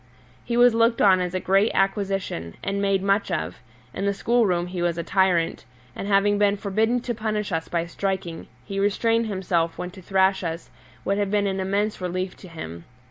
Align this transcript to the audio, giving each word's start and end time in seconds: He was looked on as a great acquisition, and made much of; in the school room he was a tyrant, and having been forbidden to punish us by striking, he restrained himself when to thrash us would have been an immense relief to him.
He 0.43 0.57
was 0.57 0.73
looked 0.73 0.99
on 0.99 1.21
as 1.21 1.35
a 1.35 1.39
great 1.39 1.69
acquisition, 1.75 2.55
and 2.63 2.81
made 2.81 3.03
much 3.03 3.29
of; 3.29 3.59
in 3.93 4.07
the 4.07 4.15
school 4.15 4.47
room 4.47 4.65
he 4.65 4.81
was 4.81 4.97
a 4.97 5.03
tyrant, 5.03 5.63
and 5.95 6.07
having 6.07 6.39
been 6.39 6.57
forbidden 6.57 7.01
to 7.01 7.13
punish 7.13 7.51
us 7.51 7.67
by 7.67 7.85
striking, 7.85 8.47
he 8.65 8.79
restrained 8.79 9.27
himself 9.27 9.77
when 9.77 9.91
to 9.91 10.01
thrash 10.01 10.43
us 10.43 10.71
would 11.05 11.19
have 11.19 11.29
been 11.29 11.45
an 11.45 11.59
immense 11.59 12.01
relief 12.01 12.35
to 12.37 12.47
him. 12.47 12.85